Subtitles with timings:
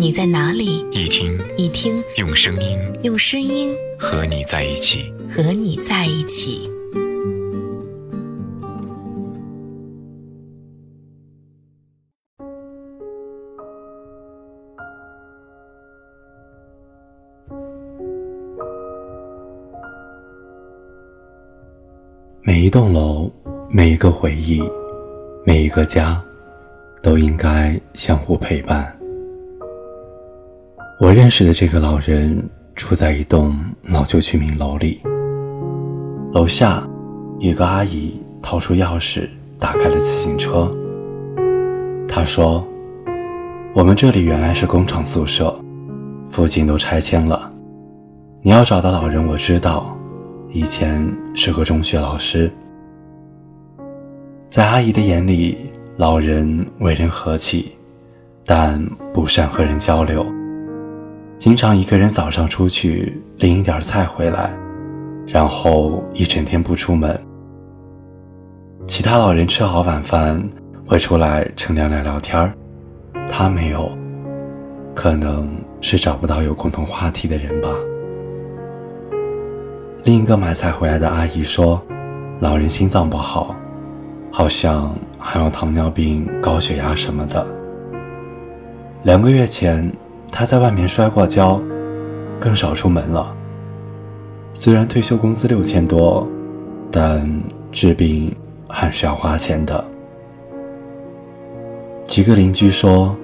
[0.00, 0.82] 你在哪里？
[0.92, 6.70] 一听一听，用声音用声音和你在一起，和你在一起。
[22.42, 23.30] 每一栋楼，
[23.68, 24.62] 每一个回忆，
[25.44, 26.18] 每一个家，
[27.02, 28.96] 都应该相互陪伴。
[31.00, 35.00] 我认识的这个老人住在一栋老旧居民楼里。
[36.34, 36.86] 楼下，
[37.38, 39.26] 一个阿姨掏出钥匙
[39.58, 40.70] 打开了自行车。
[42.06, 42.62] 她说
[43.72, 45.58] ：“我们这里原来是工厂宿舍，
[46.28, 47.50] 附近都拆迁了。
[48.42, 49.96] 你要找的老人我知道，
[50.50, 52.52] 以前是个中学老师。”
[54.52, 55.56] 在阿姨的眼里，
[55.96, 57.72] 老人为人和气，
[58.44, 58.78] 但
[59.14, 60.26] 不善和人交流。
[61.40, 64.54] 经常一个人早上出去拎一点菜回来，
[65.26, 67.18] 然后一整天不出门。
[68.86, 70.38] 其他老人吃好晚饭
[70.86, 72.52] 会出来乘凉聊聊天儿，
[73.30, 73.90] 他没有，
[74.94, 75.48] 可能
[75.80, 77.70] 是找不到有共同话题的人吧。
[80.04, 81.82] 另一个买菜回来的阿姨说，
[82.38, 83.56] 老人心脏不好，
[84.30, 87.46] 好像还有糖尿病、高血压什么的。
[89.04, 89.90] 两个月前。
[90.32, 91.60] 他在外面摔过跤，
[92.38, 93.34] 更少出门了。
[94.54, 96.26] 虽然退休工资六千多，
[96.90, 97.28] 但
[97.70, 98.34] 治病
[98.68, 99.84] 还是要花钱的。
[102.06, 103.14] 几个邻居说，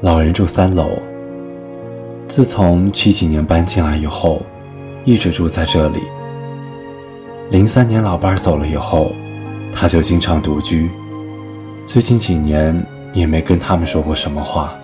[0.00, 0.88] 老人住三楼，
[2.26, 4.40] 自从七几年搬进来以后，
[5.04, 6.00] 一直住在这里。
[7.50, 9.12] 零三年老伴儿走了以后，
[9.72, 10.90] 他就经常独居，
[11.86, 14.74] 最近几年也没跟他们说过什么话。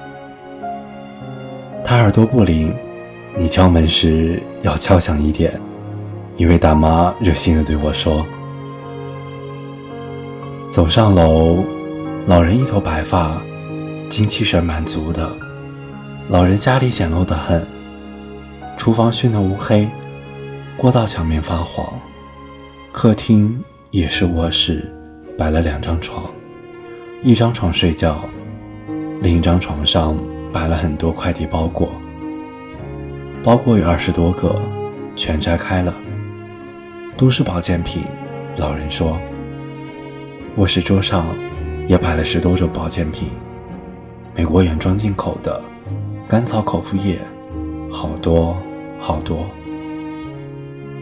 [1.86, 2.74] 他耳朵不灵，
[3.36, 5.60] 你敲门时要敲响一点。
[6.38, 8.24] 一位大妈热心地对我说
[10.72, 11.62] ：“走上楼，
[12.26, 13.38] 老人一头白发，
[14.08, 15.30] 精气神蛮足的。
[16.30, 17.64] 老人家里简陋得很，
[18.78, 19.86] 厨房熏得乌黑，
[20.78, 21.86] 过道墙面发黄，
[22.92, 24.90] 客厅也是卧室，
[25.36, 26.24] 摆了两张床，
[27.22, 28.24] 一张床睡觉，
[29.20, 30.16] 另一张床上。”
[30.54, 31.90] 摆了很多快递包裹，
[33.42, 34.54] 包裹有二十多个，
[35.16, 35.92] 全拆开了，
[37.16, 38.04] 都是保健品。
[38.56, 39.18] 老人说，
[40.54, 41.26] 卧室桌上
[41.88, 43.30] 也摆了十多种保健品，
[44.32, 45.60] 美国原装进口的，
[46.28, 47.18] 甘草口服液，
[47.90, 48.56] 好多
[49.00, 49.44] 好多。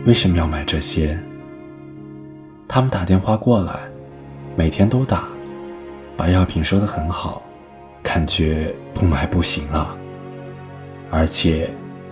[0.06, 1.18] 为什么要买这些？
[2.66, 3.80] 他们打电话过来，
[4.56, 5.28] 每天都打，
[6.16, 7.42] 把药品说得很好。
[8.02, 9.96] 感觉不买不行啊，
[11.10, 11.70] 而且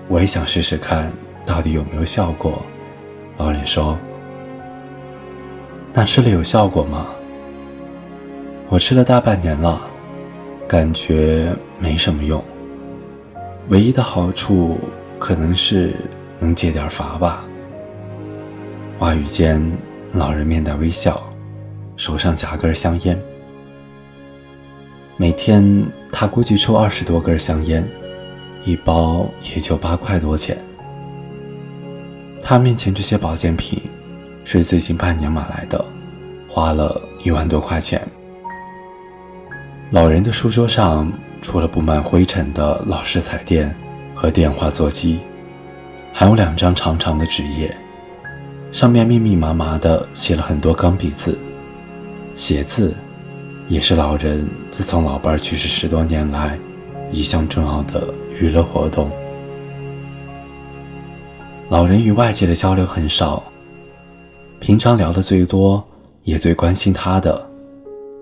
[0.08, 1.12] 我也想试试看
[1.44, 2.64] 到底有没有效果。
[3.36, 3.98] 老人说
[5.92, 7.08] ：“那吃了有效果吗？”
[8.68, 9.80] 我吃了大半年了，
[10.68, 12.42] 感觉没什么用。
[13.68, 14.78] 唯一的好处
[15.18, 15.94] 可能是
[16.38, 17.44] 能解点乏吧。
[18.98, 19.60] 话语间，
[20.12, 21.20] 老人面带微笑，
[21.96, 23.20] 手上夹根香烟。
[25.20, 25.62] 每天
[26.10, 27.86] 他估计抽二十多根香烟，
[28.64, 30.56] 一包也就八块多钱。
[32.42, 33.82] 他面前这些保健品
[34.46, 35.84] 是最近半年买来的，
[36.48, 38.00] 花了一万多块钱。
[39.90, 43.76] 老人的书桌上除了布满灰尘的老式彩电
[44.14, 45.20] 和电话座机，
[46.14, 47.76] 还有两张长长的纸页，
[48.72, 51.38] 上面密密麻麻的写了很多钢笔字，
[52.34, 52.94] 写字。
[53.70, 56.58] 也是老人自从老伴去世十多年来
[57.12, 59.08] 一项重要的娱乐活动。
[61.68, 63.40] 老人与外界的交流很少，
[64.58, 65.82] 平常聊的最多
[66.24, 67.48] 也最关心他的，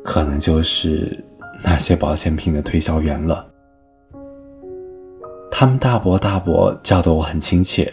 [0.05, 1.19] 可能就是
[1.65, 3.47] 那些保健品的推销员了。
[5.51, 7.91] 他们大伯大伯叫得我很亲切，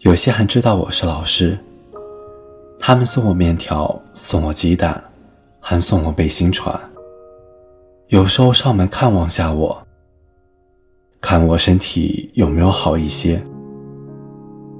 [0.00, 1.58] 有些还知道我是老师。
[2.78, 5.02] 他们送我面条，送我鸡蛋。
[5.60, 6.78] 还送我背心穿，
[8.08, 9.86] 有时候上门看望下我，
[11.20, 13.40] 看我身体有没有好一些。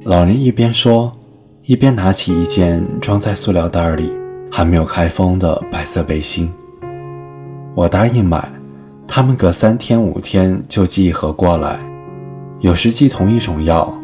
[0.04, 1.12] 老人一边说，
[1.62, 4.10] 一边拿起一件装在塑料袋里
[4.50, 6.50] 还没有开封的白色背心。
[7.74, 8.50] 我答应买，
[9.06, 11.78] 他们隔三天五天就寄一盒过来，
[12.60, 13.94] 有时寄同一种药，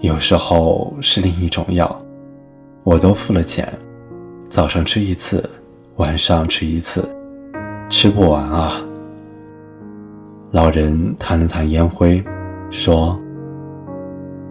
[0.00, 2.02] 有时候是另一种药，
[2.82, 3.70] 我都付了钱。
[4.48, 5.48] 早上吃一次，
[5.96, 7.08] 晚上吃一次，
[7.88, 8.82] 吃不完啊。
[10.50, 12.22] 老人弹了弹烟灰，
[12.68, 13.16] 说：“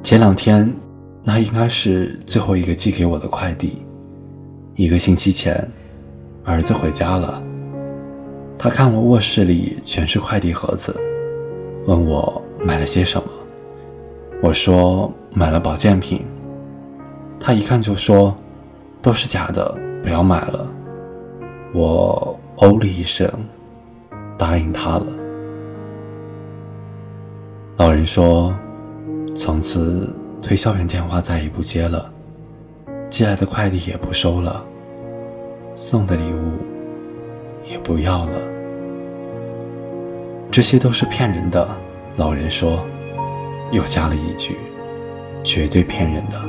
[0.01, 0.73] 前两天，
[1.21, 3.83] 那应该是最后一个寄给我的快递。
[4.75, 5.69] 一个星期前，
[6.45, 7.43] 儿子回家了。
[8.57, 10.97] 他看我卧室里全是快递盒子，
[11.87, 13.27] 问我买了些什么。
[14.41, 16.25] 我说买了保健品。
[17.37, 18.33] 他一看就说，
[19.01, 20.67] 都是假的。”不要买了，
[21.73, 23.27] 我哦了一声，
[24.37, 25.07] 答应他了。
[27.77, 28.53] 老人说
[29.35, 32.11] ：“从此推销员电话再也不接了，
[33.09, 34.63] 寄来的快递也不收了，
[35.73, 36.51] 送的礼物
[37.65, 38.39] 也不要了。
[40.51, 41.67] 这些都是骗人的。”
[42.15, 42.85] 老人说，
[43.71, 44.55] 又加了一句
[45.43, 46.39] ：“绝对骗人的。”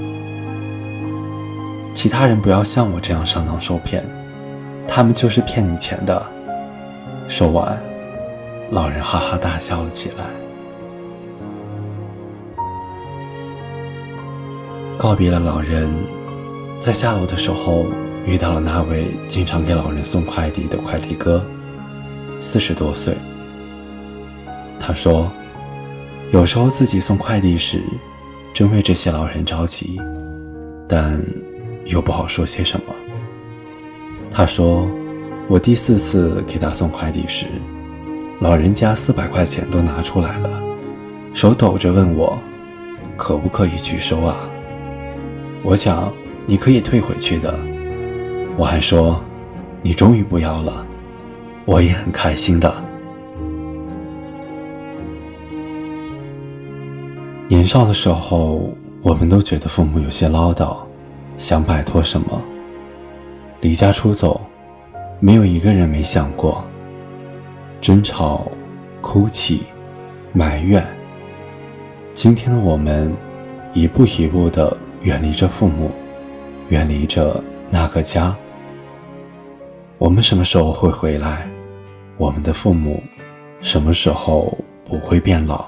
[1.95, 4.05] 其他人不要像我这样上当受骗，
[4.87, 6.23] 他们就是骗你钱的。
[7.29, 7.83] 说完，
[8.71, 10.25] 老人哈哈大笑了起来。
[14.97, 15.93] 告别了老人，
[16.79, 17.87] 在下楼的时候
[18.27, 21.45] 遇到了那位经常给老人送快递的快递哥，
[22.41, 23.15] 四十多岁。
[24.79, 25.31] 他说，
[26.33, 27.83] 有时候自己送快递时，
[28.53, 30.01] 真为这些老人着急，
[30.89, 31.21] 但。
[31.87, 33.14] 又不好说些什么。
[34.37, 34.91] 他说
[35.47, 37.47] ：“我第四次给他送快递时，
[38.41, 40.51] 老人家四百块钱都拿出来了，
[41.33, 42.37] 手抖着问我，
[43.17, 44.41] 可不可以拒收啊？
[45.63, 46.13] 我想
[46.47, 47.55] 你可以退回去的。
[48.57, 49.23] 我还说，
[49.83, 50.85] 你终于不要了，
[51.65, 52.75] 我也很开心的。
[57.47, 60.77] 年少的时候，我们都觉得父母有些唠叨。”
[61.39, 62.43] 想摆脱什么？
[63.65, 64.39] 离家出走，
[65.21, 66.63] 没有一个人没想过。
[67.81, 68.47] 争吵、
[69.01, 69.63] 哭泣、
[70.35, 70.87] 埋怨。
[72.13, 73.11] 今天的我们，
[73.73, 75.91] 一步一步的远离着父母，
[76.69, 78.37] 远离着那个家。
[79.97, 81.49] 我们什么时候会回来？
[82.19, 83.03] 我们的父母
[83.63, 85.65] 什么时候不会变老？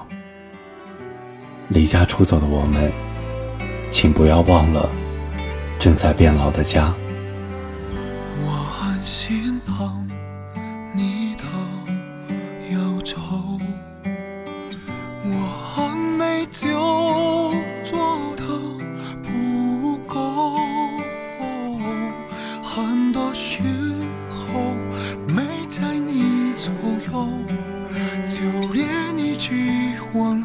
[1.69, 2.91] 离家出走的我们，
[3.89, 4.87] 请不要忘了。
[5.79, 6.93] 正在变老的家。
[29.57, 30.39] 一句问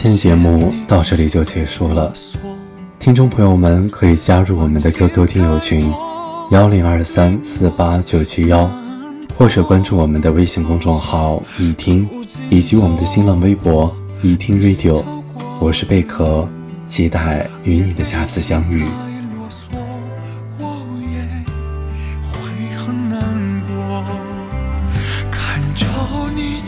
[0.00, 2.14] 今天节目到这里就结束了，
[3.00, 5.92] 听众朋友们可以加入我们的 QQ 听友群
[6.52, 8.70] 幺零二三四八九七幺，
[9.36, 12.08] 或者关注我们的微信公众号“一听”
[12.48, 15.04] 以及我们的新浪微博“一听 Radio”。
[15.58, 16.48] 我是贝壳，
[16.86, 18.84] 期待与你的下次相遇。
[18.84, 19.34] 想
[25.74, 26.67] 说爱。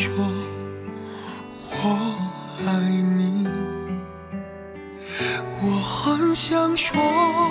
[0.00, 0.24] 说，
[1.72, 1.84] 我
[2.68, 2.70] 爱
[3.18, 3.48] 你。
[5.60, 7.47] 我很想说。